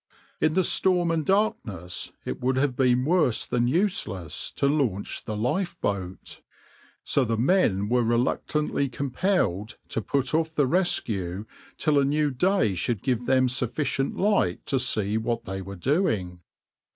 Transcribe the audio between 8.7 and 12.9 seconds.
compelled to put off the rescue till a new day